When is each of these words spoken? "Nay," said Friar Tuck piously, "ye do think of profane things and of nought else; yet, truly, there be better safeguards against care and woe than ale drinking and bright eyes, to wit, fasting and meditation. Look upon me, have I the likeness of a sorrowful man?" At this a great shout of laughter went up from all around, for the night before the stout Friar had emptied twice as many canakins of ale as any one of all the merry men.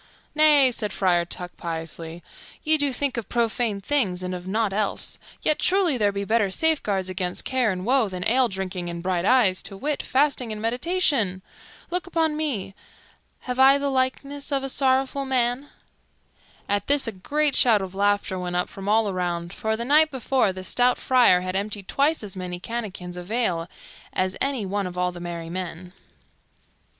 "Nay," 0.33 0.71
said 0.71 0.91
Friar 0.91 1.25
Tuck 1.25 1.55
piously, 1.57 2.23
"ye 2.63 2.75
do 2.79 2.91
think 2.91 3.17
of 3.17 3.29
profane 3.29 3.79
things 3.81 4.23
and 4.23 4.33
of 4.33 4.47
nought 4.47 4.73
else; 4.73 5.19
yet, 5.43 5.59
truly, 5.59 5.95
there 5.95 6.11
be 6.11 6.25
better 6.25 6.49
safeguards 6.49 7.07
against 7.07 7.45
care 7.45 7.71
and 7.71 7.85
woe 7.85 8.09
than 8.09 8.27
ale 8.27 8.47
drinking 8.47 8.89
and 8.89 9.03
bright 9.03 9.25
eyes, 9.25 9.61
to 9.61 9.77
wit, 9.77 10.01
fasting 10.01 10.51
and 10.51 10.59
meditation. 10.59 11.43
Look 11.91 12.07
upon 12.07 12.35
me, 12.35 12.73
have 13.41 13.59
I 13.59 13.77
the 13.77 13.91
likeness 13.91 14.51
of 14.51 14.63
a 14.63 14.69
sorrowful 14.69 15.23
man?" 15.23 15.69
At 16.67 16.87
this 16.87 17.07
a 17.07 17.11
great 17.11 17.55
shout 17.55 17.83
of 17.83 17.93
laughter 17.93 18.39
went 18.39 18.55
up 18.55 18.69
from 18.69 18.89
all 18.89 19.07
around, 19.07 19.53
for 19.53 19.77
the 19.77 19.85
night 19.85 20.09
before 20.09 20.51
the 20.51 20.63
stout 20.63 20.97
Friar 20.97 21.41
had 21.41 21.55
emptied 21.55 21.87
twice 21.87 22.23
as 22.23 22.35
many 22.35 22.59
canakins 22.59 23.17
of 23.17 23.29
ale 23.29 23.69
as 24.13 24.35
any 24.41 24.65
one 24.65 24.87
of 24.87 24.97
all 24.97 25.11
the 25.11 25.19
merry 25.19 25.51
men. 25.51 25.93